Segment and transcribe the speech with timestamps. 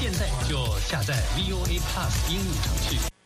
[0.00, 3.17] 现在就下载 VOA Plus 应用程序。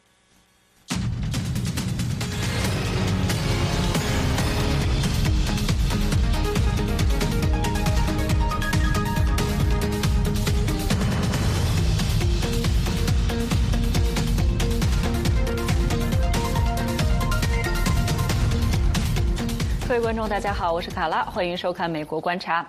[20.12, 22.62] 观众，大家好，我是卡拉，欢迎收看《美国观察》。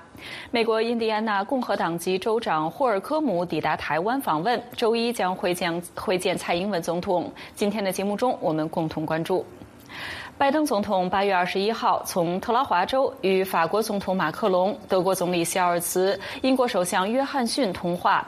[0.50, 7.30] 美国印第安纳共和党籍州长霍尔科姆抵达台湾访问，周一将会见会见蔡英文总统。
[7.54, 9.46] 今天的节目中，我们共同关注。
[10.38, 18.26] 拜登总统八月二十一号从特拉华州与法国总统马克龙、德国总理肖尔茨、英国首相约翰逊通话。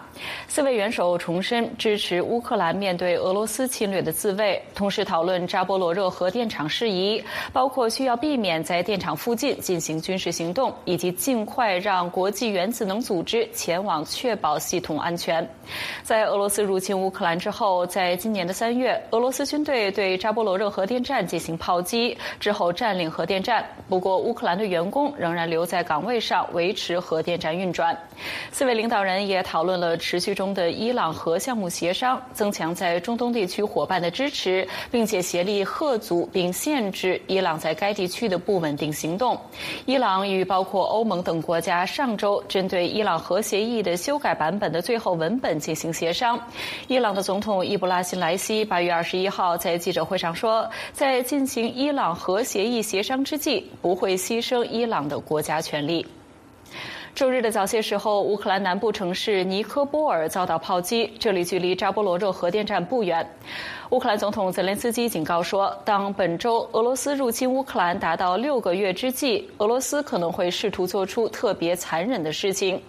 [0.47, 15.47] 四位元首重申支持乌克兰面对俄罗斯侵略的自卫，同时讨论扎波罗热核电厂事宜，包括需要避免在电厂附近进行军事行动，以及尽快让国际原子能组织前往确保系统安全。
[16.03, 22.17] 在俄罗斯入侵乌克兰之后，在今年的三月，俄罗斯军队对扎波罗热核电站进行炮击。
[22.39, 27.97] 之后占领核电站，不过乌克兰的员工仍然留在岗位上维持核电站运转。
[28.51, 39.35] 四位领导人也讨论了持续中的伊朗核项目协商，增强在中东地区伙伴的支持，并且协力遏阻并限制伊朗在该地区的不稳定行动。
[39.87, 46.39] 伊朗与包括欧盟等国家上周针对伊朗核协议的修改版本的最后文本进行协商。
[46.87, 56.05] 伊朗的总统伊布拉辛莱西八月二十一号在记者会上说，在进行伊朗核协议协商之际，不会牺牲伊朗的国家权利。
[57.15, 63.25] 周日的早些时候，乌克兰南部城市尼科波尔遭到炮击，这里距离扎波罗热核电站不远。
[63.91, 72.81] 乌克兰总统泽连斯基警告说，当本周俄罗斯入侵乌克兰达到六个月之际，俄罗斯可能会试图做出特别残忍的事情。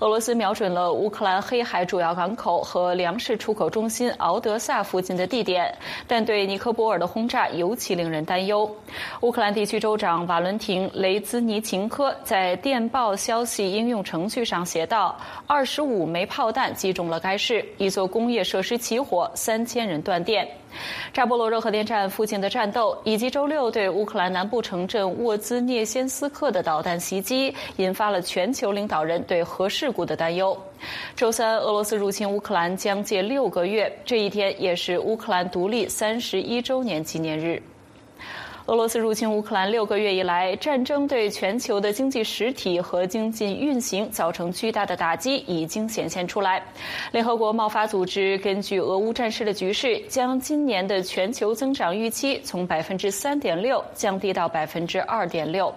[0.00, 5.74] 俄罗斯瞄准了乌克兰黑海主要港口和粮食出口中心敖德萨附近的地点，
[6.06, 8.70] 但对尼科波尔的轰炸尤其令人担忧。
[9.22, 15.16] 乌克兰地区州长瓦伦廷·雷兹尼琴科在电报消息应用程序上写道
[15.48, 20.33] ：“二十五枚炮弹击中了该市，一座工业设施起火，三千人断电。”
[21.12, 30.56] 扎波罗热核电站附近的战斗，以及周六对乌克兰南部城镇沃兹涅先斯克的导弹袭击，引发了全球领导人对核事故的担忧。
[31.14, 37.62] 周三，俄罗斯入侵乌克兰将近六个月，这一天也是乌克兰独立三十一周年纪念日。
[38.66, 46.62] 俄罗斯入侵乌克兰六个月以来，战争对全球的经济实体和经济运行造成巨大的打击已经显现出来。
[47.12, 55.70] 联合国贸发组织根据俄乌战事的局势，将今年的全球增长预期从百分之三点六降低到百分之二点六。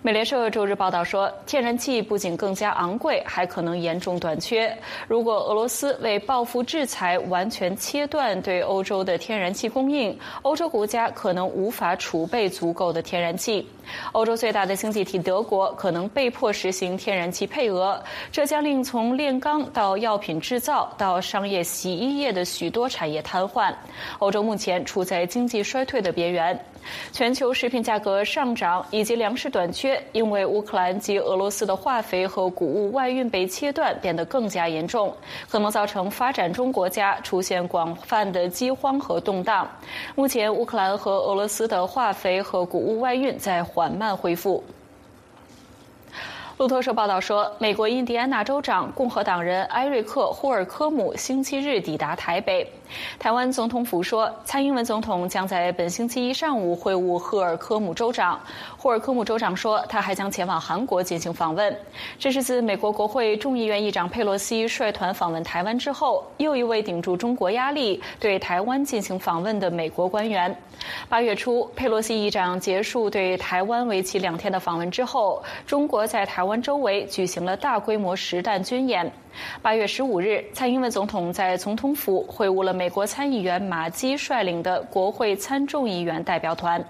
[0.00, 4.72] 美联社周日报道说，天然气不仅更加昂贵，还可能严重短缺。
[5.08, 13.68] 如果俄罗斯为报复制裁完全切断对欧洲的天然气供应，欧洲国家可能无法储备足够的天然气。
[14.12, 18.00] 欧洲最大的经济体德国可能被迫实行天然气配额，
[18.30, 23.74] 这将令从炼钢到药品制造到商业洗衣液的许多产业瘫痪。
[24.20, 26.58] 欧洲目前处在经济衰退的边缘。
[27.12, 35.14] 全球食品价格上涨以及粮食短缺，因为乌克兰及俄罗斯的化肥和谷物外运被切断，变得更加严重，
[35.48, 39.68] 可能造成发展中国家出现广泛的饥荒和动荡。
[40.14, 44.62] 目前，乌克兰和俄罗斯的化肥和谷物外运在缓慢恢复。
[46.58, 52.68] 路透社报道说，美国印第安纳州长共和党人埃瑞克·霍尔科姆星期日抵达台北。
[53.16, 58.40] 台湾总统府说，蔡英文总统将在本星期一上午会晤霍尔科姆州长。
[58.76, 61.76] 霍尔科姆州长说，他还将前往韩国进行访问。
[62.18, 70.52] 这是自美国国会众议院议长佩洛西率团访问台湾之后，又一位顶住中国压力对台湾进行访问的美国官员。
[71.08, 79.10] 八月初，佩洛西议长结束对台湾为期两天的访问之后，中国在台湾周围举行了大规模实弹军演。
[79.62, 86.84] 八月十五日，蔡英文总统在总统府会晤了美国参议员马基率领的国会参众议员代表团。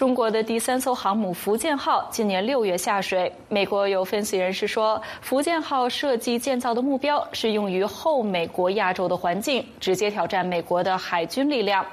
[0.00, 3.30] 中国的第三艘航母福建号今年六月下水。
[3.50, 11.84] 美国有分析人士说，福建号设计建造的目标是用于后美国亚洲的环境，直接挑战美国的海军力量。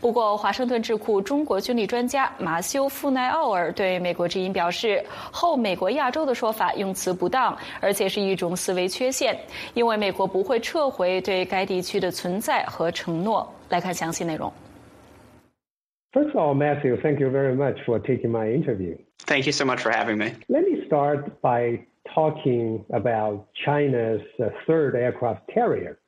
[0.00, 9.36] 不过，华盛顿智库中国军力专家马修·富奈奥尔对美国之音表示，“后美国亚洲”的说法用词不当，而且是一种思维缺陷，
[9.74, 13.44] 因为美国不会撤回对该地区的存在和承诺。
[13.68, 14.52] 来看详细内容。
[16.16, 18.96] First of all, Matthew, thank you very much for taking my interview.
[19.18, 20.34] Thank you so much for having me.
[20.48, 21.84] Let me start by
[22.14, 25.98] talking about China's uh, third aircraft carrier.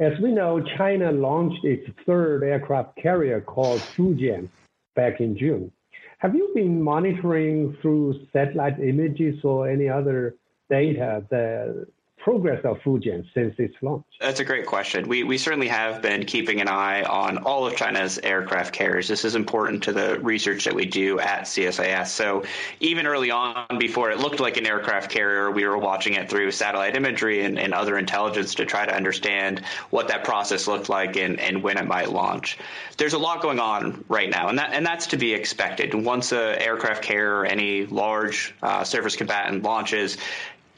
[0.00, 4.48] As we know, China launched its third aircraft carrier called Fujian
[4.96, 5.70] back in June.
[6.18, 10.34] Have you been monitoring through satellite images or any other
[10.68, 11.86] data the
[12.24, 14.02] progress of Fujian since its launch?
[14.18, 15.06] That's a great question.
[15.06, 19.06] We, we certainly have been keeping an eye on all of China's aircraft carriers.
[19.06, 22.06] This is important to the research that we do at CSIS.
[22.06, 22.44] So
[22.80, 26.50] even early on, before it looked like an aircraft carrier, we were watching it through
[26.50, 31.16] satellite imagery and, and other intelligence to try to understand what that process looked like
[31.16, 32.56] and, and when it might launch.
[32.96, 35.92] There's a lot going on right now, and that and that's to be expected.
[35.94, 40.16] Once an aircraft carrier or any large uh, surface combatant launches,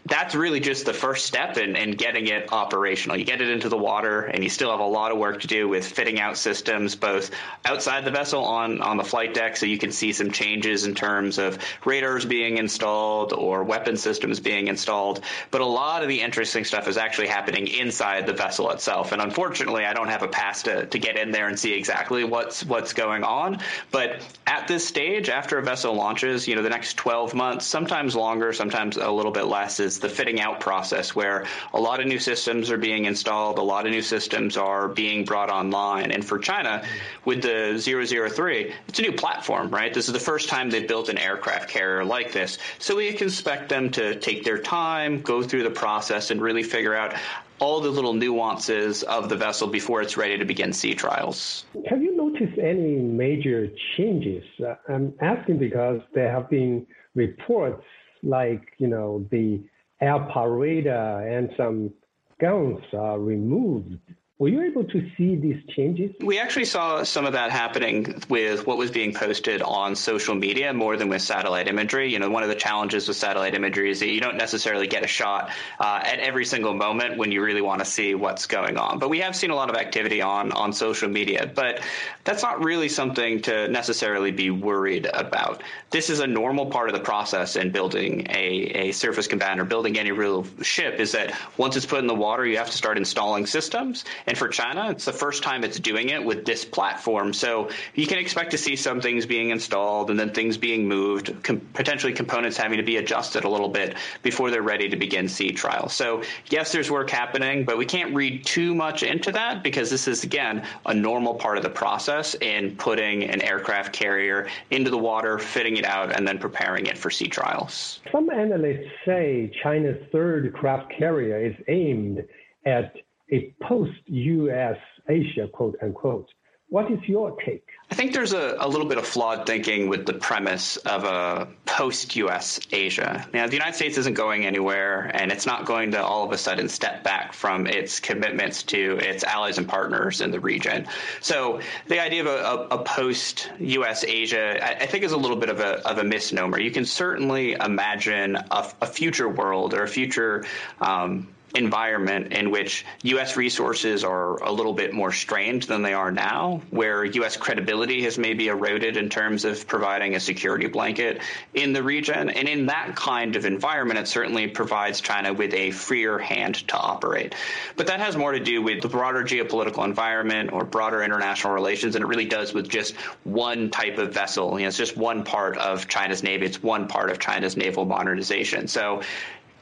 [0.08, 3.16] that's really just the first step in, in getting it operational.
[3.16, 5.46] You get it into the water, and you still have a lot of work to
[5.46, 7.30] do with fitting out systems both
[7.64, 10.94] outside the vessel on, on the flight deck, so you can see some changes in
[10.94, 15.22] terms of radars being installed or weapon systems being installed.
[15.50, 19.12] But a lot of the interesting stuff is actually happening inside the vessel itself.
[19.12, 22.22] And unfortunately, I don't have a pass to, to get in there and see exactly
[22.24, 23.58] what's what's going on.
[23.90, 28.14] But at this stage, after a vessel launches, you know, the next 12 months, sometimes
[28.14, 32.06] longer, sometimes a little bit less, is the fitting out process where a lot of
[32.06, 36.12] new systems are being installed, a lot of new systems are being brought online.
[36.12, 36.84] And for China,
[37.24, 39.92] with the 003, it's a new platform, right?
[39.92, 42.58] This is the first time they've built an aircraft carrier like this.
[42.78, 46.62] So we can expect them to take their time, go through the process, and really
[46.62, 47.14] figure out
[47.58, 51.64] all the little nuances of the vessel before it's ready to begin sea trials.
[51.86, 54.44] Have you noticed any major changes?
[54.62, 57.82] Uh, I'm asking because there have been reports
[58.22, 59.60] like, you know, the
[60.02, 61.92] Alparada and some
[62.40, 63.98] guns are removed
[64.38, 66.14] were you able to see these changes?
[66.20, 70.74] We actually saw some of that happening with what was being posted on social media
[70.74, 72.12] more than with satellite imagery.
[72.12, 75.02] You know, one of the challenges with satellite imagery is that you don't necessarily get
[75.02, 78.76] a shot uh, at every single moment when you really want to see what's going
[78.76, 78.98] on.
[78.98, 81.50] But we have seen a lot of activity on on social media.
[81.54, 81.80] But
[82.24, 85.62] that's not really something to necessarily be worried about.
[85.90, 89.64] This is a normal part of the process in building a, a surface combatant or
[89.64, 91.00] building any real ship.
[91.00, 94.36] Is that once it's put in the water, you have to start installing systems and
[94.36, 97.32] for China, it's the first time it's doing it with this platform.
[97.32, 101.42] So you can expect to see some things being installed and then things being moved,
[101.42, 105.28] com- potentially components having to be adjusted a little bit before they're ready to begin
[105.28, 105.92] sea trials.
[105.92, 110.08] So yes, there's work happening, but we can't read too much into that because this
[110.08, 114.98] is, again, a normal part of the process in putting an aircraft carrier into the
[114.98, 118.00] water, fitting it out, and then preparing it for sea trials.
[118.10, 122.24] Some analysts say China's third craft carrier is aimed
[122.64, 122.94] at
[123.30, 124.76] a post-U.S.
[125.08, 126.28] Asia, quote unquote.
[126.68, 127.64] What is your take?
[127.92, 131.46] I think there's a, a, little bit of flawed thinking with the premise of a
[131.64, 133.24] post US Asia.
[133.32, 136.38] Now, the United States isn't going anywhere, and it's not going to all of a
[136.38, 140.88] sudden step back from its commitments to its allies and partners in the region.
[141.20, 145.16] So, the idea of a, a, a post US Asia, I, I, think, is a
[145.16, 146.58] little bit of a, of a misnomer.
[146.58, 150.44] You can certainly imagine a, future world or a future
[150.80, 153.36] um, environment in which U.S.
[153.36, 157.36] resources are a little bit more strained than they are now, where U.S.
[157.36, 161.22] credibility has maybe eroded in terms of providing a security blanket
[161.54, 162.30] in the region.
[162.30, 166.76] And in that kind of environment, it certainly provides China with a freer hand to
[166.76, 167.34] operate.
[167.76, 171.94] But that has more to do with the broader geopolitical environment or broader international relations
[171.94, 174.58] than it really does with just one type of vessel.
[174.58, 176.46] You know, it's just one part of China's navy.
[176.46, 178.68] It's one part of China's naval modernization.
[178.68, 179.02] So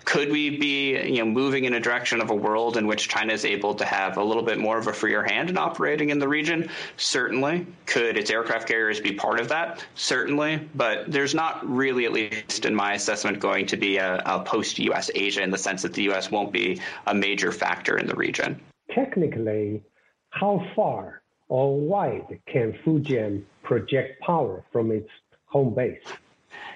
[0.04, 3.32] could we be you know moving in a direction of a world in which China
[3.32, 6.18] is able to have a little bit more of a freer hand in operating in
[6.18, 6.68] the region?
[6.96, 7.66] Certainly.
[7.86, 9.84] Could its aircraft carriers be part of that?
[9.94, 10.68] Certainly.
[10.74, 14.78] But there's not really, at least in my assessment, going to be a, a post
[14.78, 18.16] US Asia in the sense that the US won't be a major factor in the
[18.16, 18.60] region.
[18.90, 19.82] Technically,
[20.30, 25.08] how far or wide can Fujian project power from its
[25.46, 26.02] home base?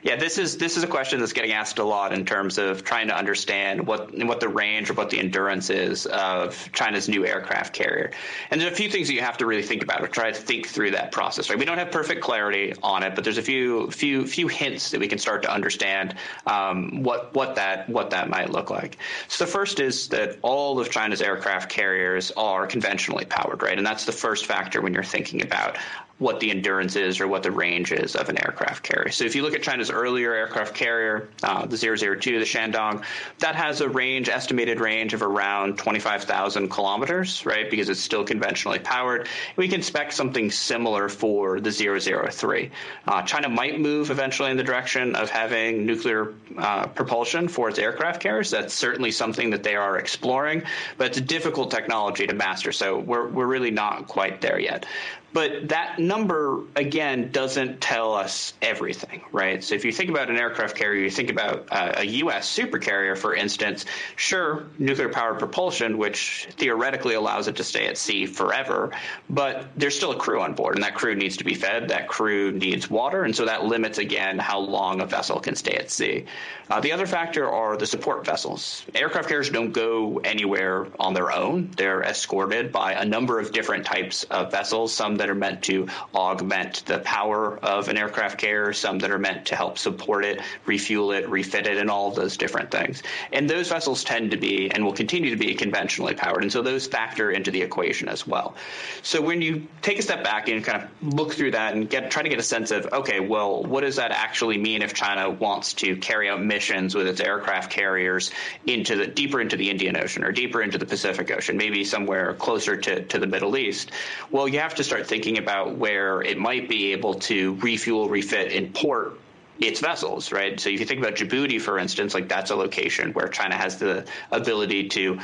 [0.03, 2.85] Yeah, this is this is a question that's getting asked a lot in terms of
[2.85, 7.27] trying to understand what what the range or what the endurance is of China's new
[7.27, 8.13] aircraft carrier.
[8.51, 10.39] And there's a few things that you have to really think about or try to
[10.39, 11.51] think through that process.
[11.51, 14.91] Right, we don't have perfect clarity on it, but there's a few few few hints
[14.93, 16.15] that we can start to understand
[16.47, 18.99] um, what what that what that might look like.
[19.27, 23.87] So the first is that all of China's aircraft carriers are conventionally powered, right, and
[23.87, 25.77] that's the first factor when you're thinking about
[26.19, 29.11] what the endurance is or what the range is of an aircraft carrier.
[29.11, 33.05] So if you look at China's earlier aircraft carrier, uh, the 002, the Shandong,
[33.39, 37.71] that has a range, estimated range of around 25,000 kilometers, right?
[37.71, 39.29] Because it's still conventionally powered.
[39.57, 42.71] We can expect something similar for the 003.
[43.07, 47.79] Uh, China might move eventually in the direction of having nuclear uh, propulsion for its
[47.79, 48.51] aircraft carriers.
[48.51, 50.65] That's certainly something that they are exploring,
[50.97, 52.73] but it's a difficult technology to master.
[52.73, 54.85] So we're, we're really not quite there yet.
[55.33, 59.63] But that number, again, doesn't tell us everything, right?
[59.63, 62.57] So if you think about an aircraft carrier, you think about uh, a U.S.
[62.57, 63.85] supercarrier, for instance,
[64.17, 68.91] sure, nuclear powered propulsion, which theoretically allows it to stay at sea forever,
[69.29, 71.89] but there's still a crew on board, and that crew needs to be fed.
[71.89, 75.75] That crew needs water, and so that limits, again, how long a vessel can stay
[75.75, 76.25] at sea.
[76.71, 78.85] Uh, the other factor are the support vessels.
[78.95, 83.85] Aircraft carriers don't go anywhere on their own, they're escorted by a number of different
[83.85, 88.73] types of vessels, some that are meant to augment the power of an aircraft carrier,
[88.73, 92.15] some that are meant to help support it, refuel it, refit it, and all of
[92.15, 93.03] those different things.
[93.33, 96.43] And those vessels tend to be and will continue to be conventionally powered.
[96.43, 98.55] And so those factor into the equation as well.
[99.03, 102.11] So when you take a step back and kind of look through that and get
[102.11, 105.31] try to get a sense of, okay, well, what does that actually mean if China
[105.31, 108.31] wants to carry out missions with its aircraft carriers
[108.67, 112.35] into the deeper into the Indian Ocean or deeper into the Pacific Ocean, maybe somewhere
[112.35, 113.91] closer to, to the Middle East?
[114.31, 118.53] Well, you have to start thinking about where it might be able to refuel, refit,
[118.53, 119.19] and port
[119.61, 120.61] its vessels, right?
[120.61, 123.79] So if you think about Djibouti, for instance, like that's a location where China has
[123.79, 125.19] the ability to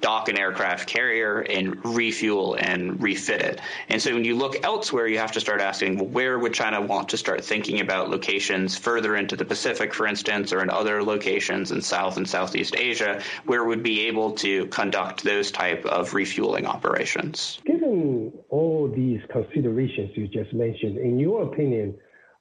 [0.00, 3.60] dock an aircraft carrier and refuel and refit it.
[3.88, 6.80] And so when you look elsewhere, you have to start asking, well, where would China
[6.80, 11.02] want to start thinking about locations further into the Pacific, for instance, or in other
[11.02, 16.14] locations in South and Southeast Asia, where would be able to conduct those type of
[16.14, 17.60] refueling operations?
[17.64, 21.96] Given all these considerations you just mentioned, in your opinion,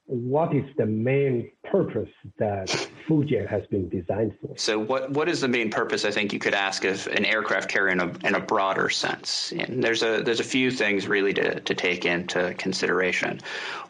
[0.07, 2.67] what is the main purpose that
[3.07, 4.57] Fujian has been designed for.
[4.57, 6.05] So, what what is the main purpose?
[6.05, 9.53] I think you could ask of an aircraft carrier in a, in a broader sense.
[9.57, 13.41] And there's a there's a few things really to, to take into consideration.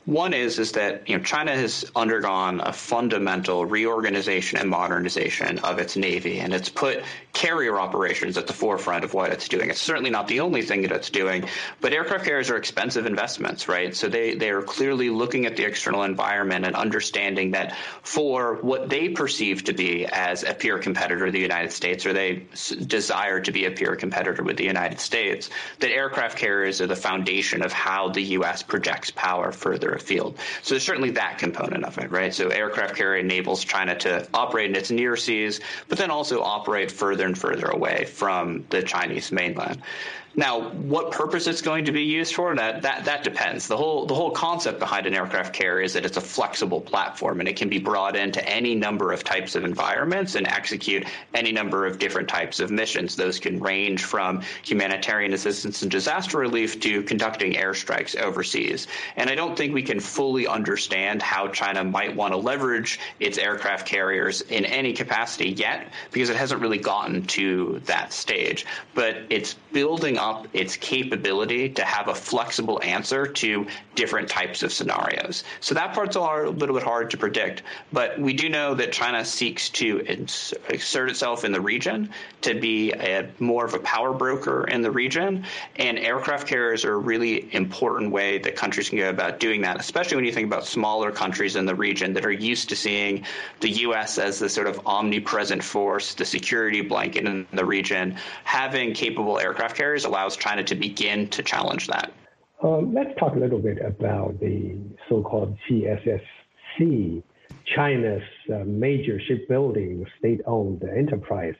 [0.05, 5.79] One is is that you know China has undergone a fundamental reorganization and modernization of
[5.79, 7.03] its navy, and it's put
[7.33, 9.71] carrier operations at the forefront of what it's doing.
[9.71, 11.45] It's certainly not the only thing that it's doing,
[11.81, 13.95] but aircraft carriers are expensive investments, right?
[13.95, 17.64] So they they are clearly looking at the external environment and understanding that
[18.01, 22.13] for what they perceive to be as a peer competitor of the United States, or
[22.13, 22.45] they
[22.87, 26.95] desire to be a peer competitor with the United States, that aircraft carriers are the
[26.95, 28.63] foundation of how the U.S.
[28.63, 30.37] projects power further afield.
[30.61, 32.33] So there's certainly that component of it, right?
[32.33, 36.91] So aircraft carrier enables China to operate in its near seas, but then also operate
[36.91, 39.81] further and further away from the Chinese mainland.
[40.37, 43.67] Now, what purpose it's going to be used for, that, that, that depends.
[43.67, 47.39] The whole, the whole concept behind an aircraft carrier is that it's a flexible platform
[47.39, 51.51] and it can be brought into any number of types of environments and execute any
[51.51, 53.15] number of different types of missions.
[53.15, 58.87] Those can range from humanitarian assistance and disaster relief to conducting airstrikes overseas.
[59.15, 63.37] And I don't think we can fully understand how China might want to leverage its
[63.37, 68.65] aircraft carriers in any capacity yet because it hasn't really gotten to that stage.
[68.93, 70.17] But it's building
[70.53, 73.65] its capability to have a flexible answer to
[73.95, 75.43] different types of scenarios.
[75.59, 79.23] So that part's a little bit hard to predict, but we do know that China
[79.25, 79.99] seeks to
[80.69, 82.09] exert itself in the region
[82.41, 85.45] to be a, more of a power broker in the region,
[85.77, 89.79] and aircraft carriers are a really important way that countries can go about doing that,
[89.79, 93.25] especially when you think about smaller countries in the region that are used to seeing
[93.61, 94.17] the U.S.
[94.17, 98.15] as the sort of omnipresent force, the security blanket in the region.
[98.43, 102.13] Having capable aircraft carriers allows China to begin to challenge that.
[102.63, 104.77] Um, let's talk a little bit about the
[105.09, 107.21] so-called CSSC,
[107.75, 111.55] China's uh, major shipbuilding state-owned enterprise,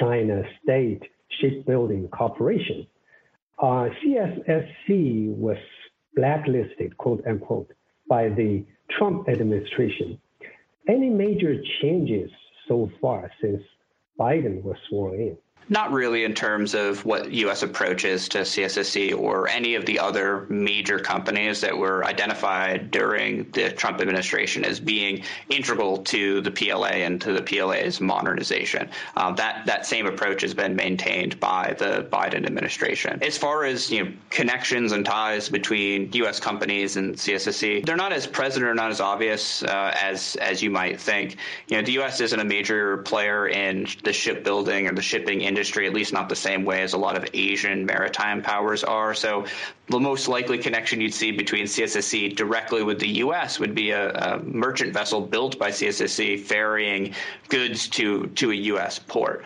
[0.00, 1.02] China State
[1.40, 2.84] Shipbuilding Corporation.
[3.62, 5.56] Uh, CSSC was
[6.16, 7.70] blacklisted, quote unquote,
[8.08, 10.18] by the Trump administration.
[10.88, 12.30] Any major changes
[12.66, 13.62] so far since
[14.18, 15.38] Biden was sworn in?
[15.68, 17.62] Not really in terms of what U.S.
[17.62, 23.70] approaches to CSSC or any of the other major companies that were identified during the
[23.70, 28.90] Trump administration as being integral to the PLA and to the PLA's modernization.
[29.16, 33.22] Um, that that same approach has been maintained by the Biden administration.
[33.22, 36.40] As far as you know, connections and ties between U.S.
[36.40, 40.70] companies and CSSC, they're not as present or not as obvious uh, as as you
[40.70, 41.36] might think.
[41.68, 42.20] You know, the U.S.
[42.20, 46.28] isn't a major player in the shipbuilding or the shipping industry industry, at least not
[46.28, 49.14] the same way as a lot of Asian maritime powers are.
[49.14, 49.46] So
[49.88, 53.60] the most likely connection you'd see between CSSC directly with the U.S.
[53.60, 57.14] would be a, a merchant vessel built by CSSC ferrying
[57.48, 58.98] goods to, to a U.S.
[58.98, 59.44] port.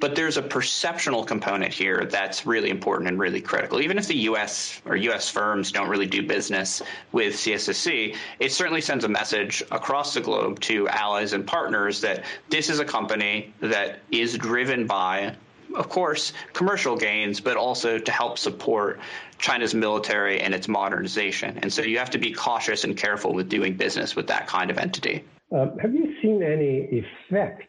[0.00, 3.82] But there's a perceptional component here that's really important and really critical.
[3.82, 4.80] Even if the U.S.
[4.86, 5.28] or U.S.
[5.28, 6.80] firms don't really do business
[7.12, 12.24] with CSSC, it certainly sends a message across the globe to allies and partners that
[12.48, 15.36] this is a company that is driven by
[15.74, 19.00] of course, commercial gains, but also to help support
[19.38, 21.58] China's military and its modernization.
[21.62, 24.70] And so you have to be cautious and careful with doing business with that kind
[24.70, 25.24] of entity.
[25.54, 27.66] Uh, have you seen any effects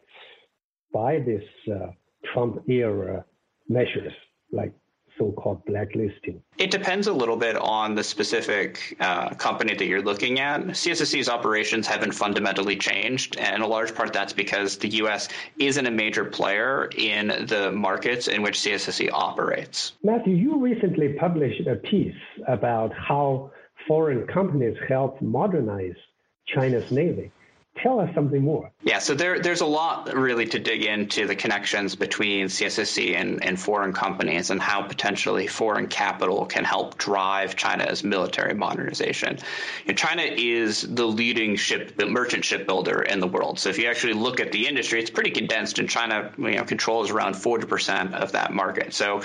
[0.92, 1.88] by this uh,
[2.32, 3.24] Trump era
[3.68, 4.12] measures
[4.52, 4.72] like
[5.18, 6.42] so-called blacklisting?
[6.58, 10.60] It depends a little bit on the specific uh, company that you're looking at.
[10.62, 15.28] CSSC's operations haven't fundamentally changed, and a large part that's because the U.S.
[15.58, 19.94] isn't a major player in the markets in which CSSC operates.
[20.02, 22.14] Matthew, you recently published a piece
[22.48, 23.50] about how
[23.86, 25.96] foreign companies help modernize
[26.46, 27.30] China's navy.
[27.82, 28.70] Tell us something more.
[28.84, 33.44] Yeah, so there, there's a lot really to dig into the connections between CSSC and,
[33.44, 39.36] and foreign companies and how potentially foreign capital can help drive China's military modernization.
[39.96, 43.58] China is the leading ship the merchant shipbuilder in the world.
[43.58, 46.64] So if you actually look at the industry, it's pretty condensed, and China you know,
[46.64, 48.94] controls around 40% of that market.
[48.94, 49.22] So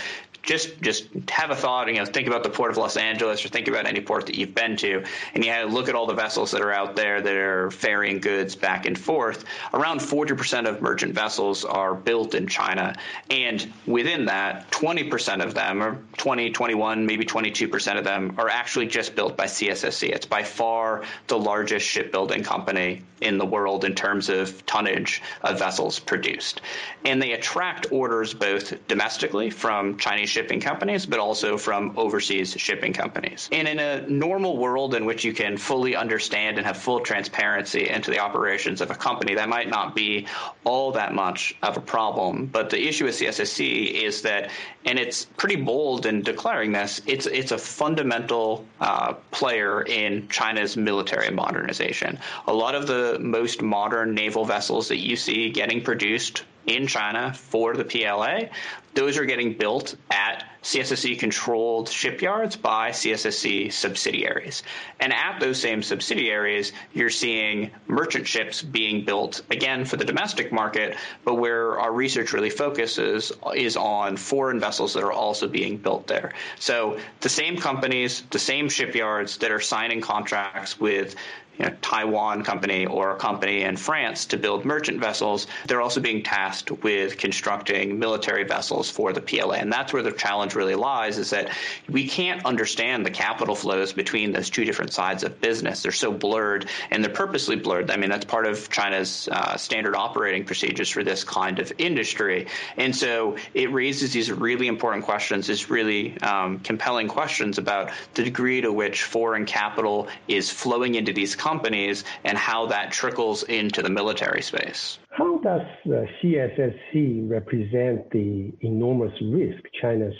[0.47, 3.49] just just have a thought, you know, think about the port of Los Angeles or
[3.49, 5.03] think about any port that you've been to,
[5.35, 8.19] and you have look at all the vessels that are out there that are ferrying
[8.19, 9.43] goods back and forth.
[9.73, 12.95] Around 40% of merchant vessels are built in China,
[13.29, 18.87] and within that, 20% of them, or 20, 21, maybe 22% of them, are actually
[18.87, 20.09] just built by CSSC.
[20.09, 25.59] It's by far the largest shipbuilding company in the world in terms of tonnage of
[25.59, 26.61] vessels produced,
[27.03, 32.93] and they attract orders both domestically from Chinese shipping companies, but also from overseas shipping
[32.93, 33.49] companies.
[33.51, 37.89] And in a normal world in which you can fully understand and have full transparency
[37.89, 40.27] into the operations of a company, that might not be
[40.63, 42.45] all that much of a problem.
[42.45, 44.51] But the issue with CSSC is that,
[44.85, 50.77] and it's pretty bold in declaring this, it's it's a fundamental uh, player in China's
[50.77, 52.19] military modernization.
[52.45, 57.33] A lot of the most modern naval vessels that you see getting produced in China
[57.33, 58.49] for the PLA.
[58.93, 64.63] Those are getting built at CSSC controlled shipyards by CSSC subsidiaries.
[64.99, 70.51] And at those same subsidiaries, you're seeing merchant ships being built again for the domestic
[70.51, 75.77] market, but where our research really focuses is on foreign vessels that are also being
[75.77, 76.33] built there.
[76.59, 81.15] So the same companies, the same shipyards that are signing contracts with
[81.59, 85.99] you know, Taiwan company or a company in France to build merchant vessels, they're also
[85.99, 89.55] being tasked with constructing military vessels for the PLA.
[89.55, 91.51] And that's where the challenge really lies is that
[91.89, 95.83] we can't understand the capital flows between those two different sides of business.
[95.83, 97.89] They're so blurred and they're purposely blurred.
[97.91, 102.47] I mean, that's part of China's uh, standard operating procedures for this kind of industry.
[102.77, 108.23] And so it raises these really important questions, these really um, compelling questions about the
[108.23, 113.81] degree to which foreign capital is flowing into these companies and how that trickles into
[113.81, 114.99] the military space.
[115.11, 120.19] How does the CSSC represent the enormous risk China's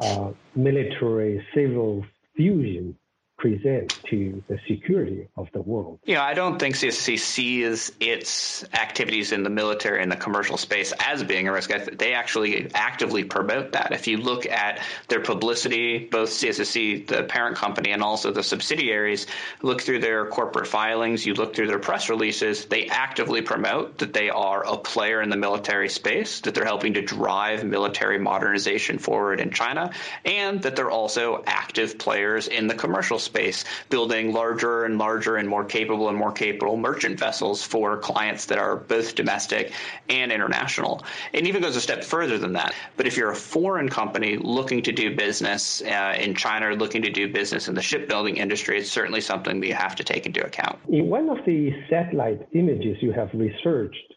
[0.00, 2.04] uh, military civil
[2.36, 2.96] fusion
[3.44, 5.98] present to the security of the world.
[6.04, 10.56] You know, I don't think CSC sees its activities in the military and the commercial
[10.56, 11.70] space as being a risk.
[11.98, 13.92] They actually actively promote that.
[13.92, 19.26] If you look at their publicity, both CSSC, the parent company, and also the subsidiaries,
[19.60, 24.14] look through their corporate filings, you look through their press releases, they actively promote that
[24.14, 28.96] they are a player in the military space, that they're helping to drive military modernization
[28.96, 29.90] forward in China,
[30.24, 35.36] and that they're also active players in the commercial space space, building larger and larger
[35.36, 39.72] and more capable and more capable merchant vessels for clients that are both domestic
[40.08, 41.04] and international.
[41.32, 42.74] It even goes a step further than that.
[42.96, 47.02] But if you're a foreign company looking to do business uh, in China or looking
[47.02, 50.26] to do business in the shipbuilding industry, it's certainly something that you have to take
[50.26, 50.78] into account.
[50.88, 54.14] In one of the satellite images you have researched,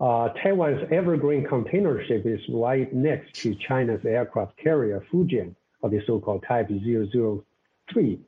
[0.00, 6.00] uh, Taiwan's Evergreen container ship is right next to China's aircraft carrier Fujian, or the
[6.06, 8.20] so-called Type 003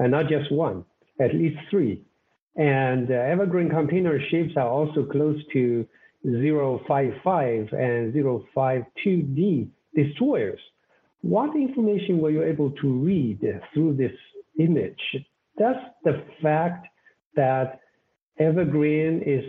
[0.00, 0.84] and not just one,
[1.20, 2.02] at least three.
[2.56, 5.86] And uh, Evergreen container ships are also close to
[6.24, 10.58] 055 and 052D destroyers.
[11.20, 13.40] What information were you able to read
[13.72, 14.12] through this
[14.58, 15.00] image?
[15.58, 16.88] Does the fact
[17.36, 17.80] that
[18.38, 19.44] Evergreen is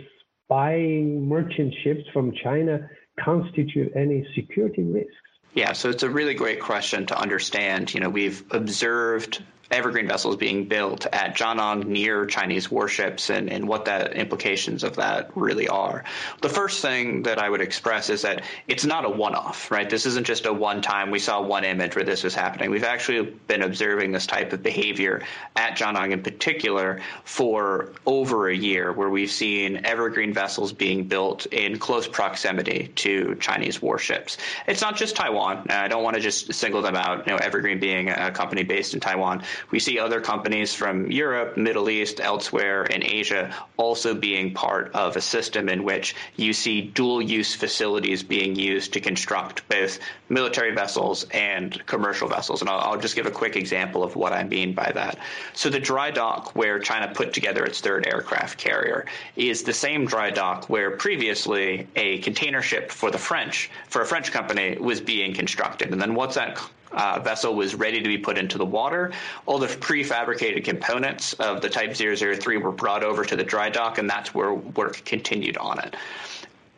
[0.48, 5.14] buying merchant ships from China constitute any security risks?
[5.54, 7.92] Yeah, so it's a really great question to understand.
[7.92, 13.66] You know, we've observed evergreen vessels being built at Jiangnan near Chinese warships and, and
[13.66, 16.04] what the implications of that really are.
[16.42, 19.88] The first thing that I would express is that it's not a one off, right?
[19.88, 22.70] This isn't just a one time, we saw one image where this was happening.
[22.70, 25.22] We've actually been observing this type of behavior
[25.56, 31.46] at Jiangnan in particular for over a year, where we've seen evergreen vessels being built
[31.46, 34.36] in close proximity to Chinese warships.
[34.66, 35.66] It's not just Taiwan.
[35.70, 38.94] I don't want to just single them out, you know, Evergreen being a company based
[38.94, 39.42] in Taiwan.
[39.70, 45.16] We see other companies from Europe, Middle East, elsewhere and Asia also being part of
[45.16, 49.98] a system in which you see dual use facilities being used to construct both
[50.28, 52.60] military vessels and commercial vessels.
[52.60, 55.18] And I'll, I'll just give a quick example of what I mean by that.
[55.52, 60.06] So the dry dock where China put together its third aircraft carrier is the same
[60.06, 65.00] dry dock where previously a container ship for the French, for a French company, was
[65.00, 65.92] being constructed.
[65.92, 66.58] And then once that
[66.94, 69.12] uh, vessel was ready to be put into the water.
[69.46, 73.98] All the prefabricated components of the Type 003 were brought over to the dry dock,
[73.98, 75.96] and that's where work continued on it.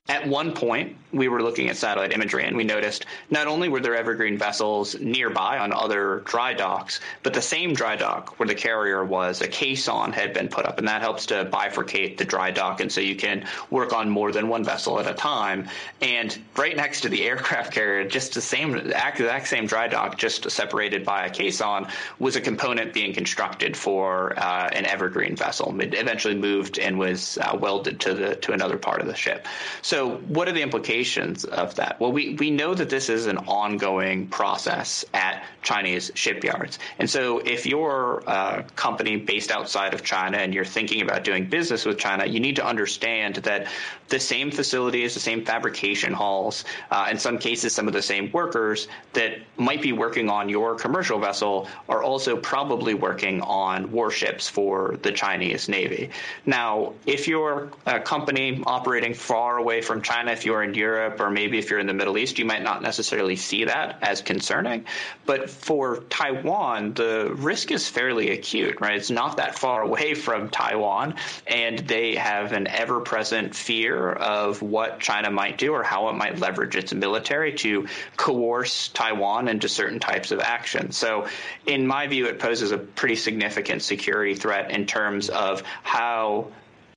[0.07, 3.81] At one point, we were looking at satellite imagery and we noticed not only were
[3.81, 8.55] there evergreen vessels nearby on other dry docks, but the same dry dock where the
[8.55, 12.51] carrier was, a caisson had been put up, and that helps to bifurcate the dry
[12.51, 15.71] dock, and so you can work on more than one vessel at a time.
[16.03, 20.51] And right next to the aircraft carrier, just the same exact same dry dock, just
[20.51, 21.87] separated by a caisson,
[22.19, 25.75] was a component being constructed for uh, an evergreen vessel.
[25.81, 29.47] It eventually moved and was uh, welded to the to another part of the ship.
[29.81, 32.01] So so, what are the implications of that?
[32.01, 36.81] Well, we, we know that this is an ongoing process at Chinese shipyards.
[36.99, 41.47] And so, if you're a company based outside of China and you're thinking about doing
[41.47, 43.69] business with China, you need to understand that
[44.09, 48.33] the same facilities, the same fabrication halls, uh, in some cases, some of the same
[48.33, 54.49] workers that might be working on your commercial vessel are also probably working on warships
[54.49, 56.11] for the Chinese Navy.
[56.47, 61.31] Now, if you're a company operating far away from China, if you're in Europe or
[61.31, 64.85] maybe if you're in the Middle East, you might not necessarily see that as concerning.
[65.27, 68.97] But for Taiwan, the risk is fairly acute, right?
[68.97, 71.15] It's not that far away from Taiwan,
[71.47, 76.15] and they have an ever present fear of what China might do or how it
[76.15, 80.93] might leverage its military to coerce Taiwan into certain types of action.
[80.93, 81.29] So,
[81.67, 86.49] in my view, it poses a pretty significant security threat in terms of how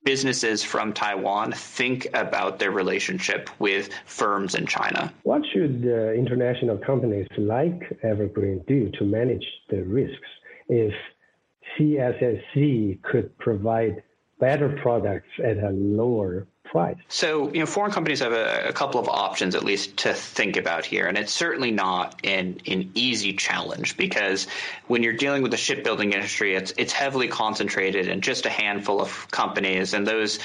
[0.08, 5.14] businesses from Taiwan think about their relationship with firms in China?
[5.24, 10.30] What should uh, international companies like Evergreen do to manage the risks
[10.70, 10.94] if
[11.78, 14.02] CSSC could provide
[14.40, 16.98] better products at a lower price.
[17.10, 20.58] So, you know, foreign companies have a, a, couple of options at least to think
[20.58, 24.48] about here, and it's certainly not an, an easy challenge because
[24.88, 29.02] when you're dealing with the shipbuilding industry, it's it's heavily concentrated in just a handful
[29.02, 30.40] of companies, and those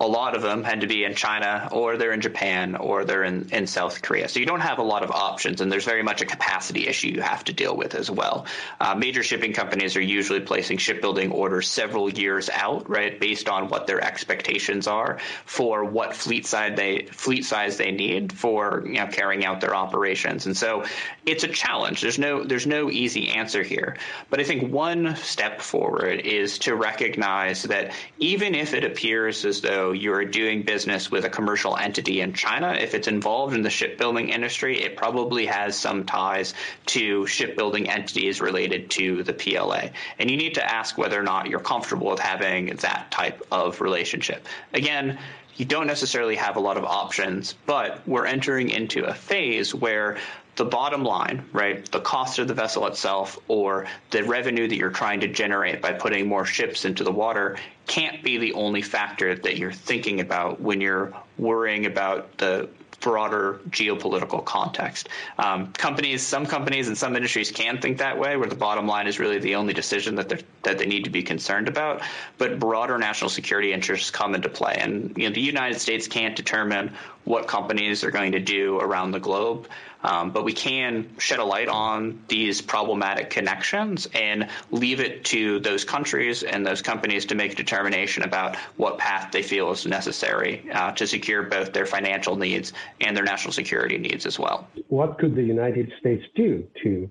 [0.00, 3.24] a lot of them had to be in China or they're in Japan or they're
[3.24, 4.28] in, in South Korea.
[4.28, 7.08] So you don't have a lot of options, and there's very much a capacity issue
[7.08, 8.46] you have to deal with as well.
[8.80, 13.68] Uh, major shipping companies are usually placing shipbuilding orders several years out, right, based on
[13.68, 18.94] what their expectations are for what fleet size they fleet size they need for you
[18.94, 20.46] know carrying out their operations.
[20.46, 20.84] And so
[21.26, 22.00] it's a challenge.
[22.00, 23.96] There's no there's no easy answer here.
[24.30, 29.60] But I think one step forward is to recognize that even if it appears as
[29.60, 33.70] though you're doing business with a commercial entity in China, if it's involved in the
[33.70, 36.54] shipbuilding industry, it probably has some ties
[36.86, 39.88] to shipbuilding entities related to the PLA.
[40.18, 43.80] And you need to ask whether or not you're comfortable with having that type of
[43.80, 44.46] relationship.
[44.74, 45.18] Again,
[45.56, 50.16] you don't necessarily have a lot of options, but we're entering into a phase where
[50.58, 54.90] the bottom line, right, the cost of the vessel itself or the revenue that you're
[54.90, 59.36] trying to generate by putting more ships into the water can't be the only factor
[59.36, 62.68] that you're thinking about when you're worrying about the
[63.00, 65.08] broader geopolitical context.
[65.38, 69.06] Um, companies, some companies and some industries can think that way, where the bottom line
[69.06, 72.02] is really the only decision that they that they need to be concerned about.
[72.36, 76.34] But broader national security interests come into play, and you know, the United States can't
[76.34, 76.92] determine
[77.24, 79.68] what companies are going to do around the globe.
[80.02, 85.58] Um, but we can shed a light on these problematic connections and leave it to
[85.60, 89.86] those countries and those companies to make a determination about what path they feel is
[89.86, 94.68] necessary uh, to secure both their financial needs and their national security needs as well.
[94.88, 97.10] What could the United States do to,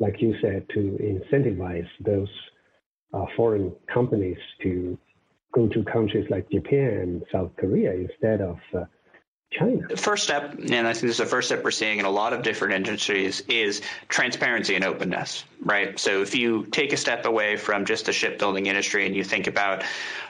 [0.00, 2.28] like you said, to incentivize those
[3.12, 4.98] uh, foreign companies to
[5.54, 8.84] go to countries like Japan and South Korea instead of uh,
[9.54, 9.86] China?
[9.88, 12.10] The first step, and I think this is the first step we're seeing in a
[12.10, 15.98] lot of different industries, is transparency and openness, right?
[15.98, 19.46] So if you take a step away from just the shipbuilding industry and you think
[19.46, 19.82] about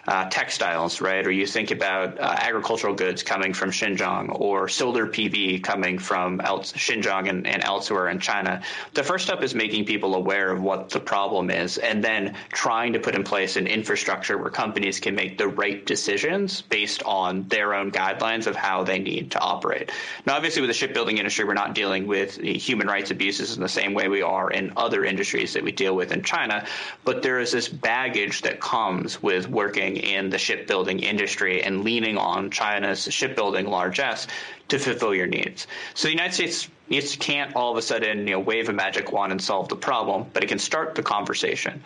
[0.07, 5.07] uh, textiles, right, or you think about uh, agricultural goods coming from Xinjiang or solar
[5.07, 9.87] PV coming from el- Xinjiang and, and elsewhere in China, the first step is making
[9.87, 13.67] people aware of what the problem is and then trying to put in place an
[13.67, 18.85] infrastructure where companies can make the right decisions based on their own guidelines of how
[18.85, 19.91] they need to operate.
[20.27, 23.69] Now, obviously, with the shipbuilding industry, we're not dealing with human rights abuses in the
[23.69, 26.67] same way we are in other industries that we deal with in China,
[27.05, 32.19] but there is this baggage that comes with working in the shipbuilding industry and leaning
[32.19, 34.27] on China's shipbuilding largesse
[34.69, 35.67] to fulfill your needs.
[35.95, 39.12] So the United States needs can't all of a sudden you know wave a magic
[39.12, 41.82] wand and solve the problem, but it can start the conversation.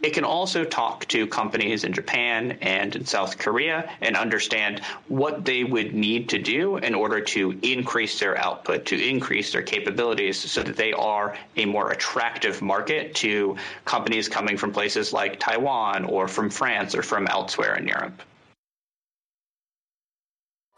[0.00, 5.44] It can also talk to companies in Japan and in South Korea and understand what
[5.44, 10.38] they would need to do in order to increase their output, to increase their capabilities
[10.38, 16.04] so that they are a more attractive market to companies coming from places like Taiwan
[16.04, 18.22] or from France or from elsewhere in Europe.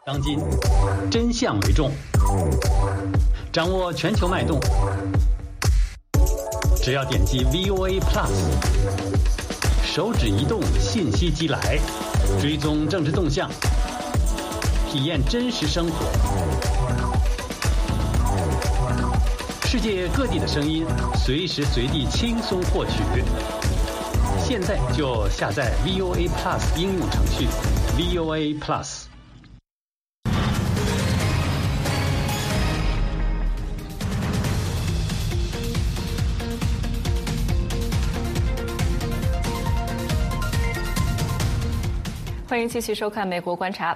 [0.03, 0.39] 当今，
[1.11, 1.91] 真相为重，
[3.56, 4.60] 掌握全球脉动。
[6.82, 8.28] 只要点击 VOA Plus，
[9.82, 11.78] 手指移动，信息即来，
[12.38, 13.50] 追踪政治动向，
[14.90, 16.04] 体验真实生活，
[19.64, 22.92] 世界各地的声音，随时随地轻松获取。
[24.46, 27.48] 现在就下载 VOA Plus 应用程序
[27.96, 29.05] ，VOA Plus。
[42.48, 43.92] 欢迎继续收看《美国观察》。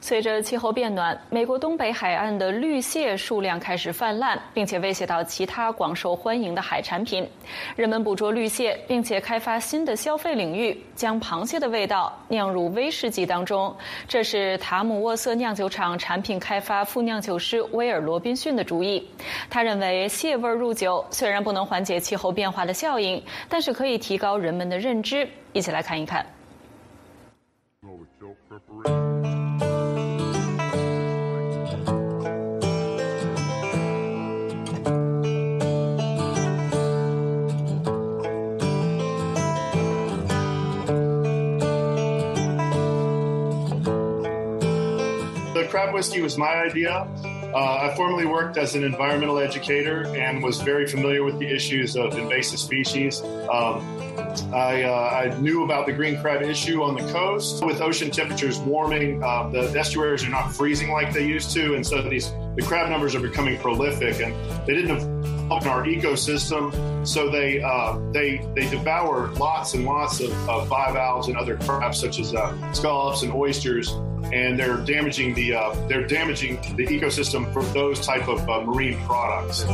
[0.00, 7.28] 随着气候变暖，美国东北海岸的绿蟹数量开始泛滥，并且威胁到其他广受欢迎的海产品。
[7.76, 13.74] 人们捕捉绿蟹，并且开发新的消费领域，将螃蟹的味道酿入威士忌当中。
[14.08, 19.06] 这是塔姆沃瑟酿酒厂产品开发副酿酒师威尔·罗宾逊的主意。
[19.50, 25.28] 他认为，蟹味入酒虽然不能缓解气候变化的效应，但是可以提高人们的认知。
[25.52, 26.24] 一起来看一看。
[45.72, 47.08] Crab whiskey was my idea.
[47.24, 51.96] Uh, I formerly worked as an environmental educator and was very familiar with the issues
[51.96, 53.22] of invasive species.
[53.22, 53.80] Um,
[54.52, 57.64] I, uh, I, knew about the green crab issue on the coast.
[57.64, 61.86] With ocean temperatures warming, uh, the estuaries are not freezing like they used to, and
[61.86, 64.34] so these the crab numbers are becoming prolific, and
[64.66, 70.32] they didn't in our ecosystem, so they uh, they they devour lots and lots of,
[70.48, 73.90] of bivalves and other crabs such as uh, scallops and oysters,
[74.32, 78.98] and they're damaging the uh, they're damaging the ecosystem for those type of uh, marine
[79.00, 79.64] products.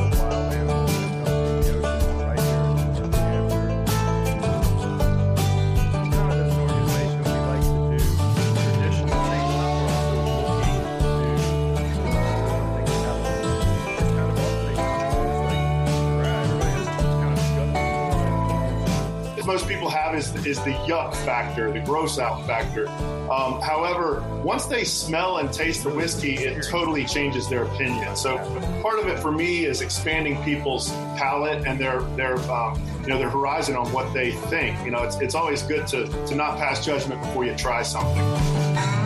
[20.47, 22.89] Is, the yuck factor, the gross out factor.
[23.31, 28.17] Um, however, once they smell and taste the whiskey, it totally changes their opinion.
[28.17, 28.39] So
[28.83, 33.19] part of it for me is expanding people's palate and their their um, you know
[33.19, 34.83] their horizon on what they think.
[34.85, 38.98] You know, it's it's always good to to not pass judgment before you try something.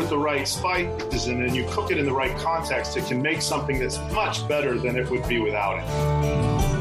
[0.00, 3.20] With the right spices and then you cook it in the right context, it can
[3.20, 6.79] make something that's much better than it would be without it.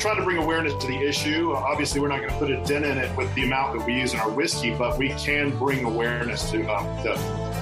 [0.00, 1.52] trying to bring awareness to the issue.
[1.52, 3.94] Obviously, we're not going to put a dent in it with the amount that we
[3.94, 7.14] use in our whiskey, but we can bring awareness to, um, the,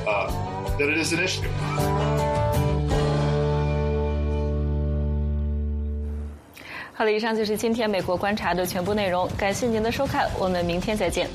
[0.07, 1.49] uh, that it is an issue.
[6.93, 11.29] 好了，以上就是今天美国观察的全部内容，感谢您的收看，我们明天再见。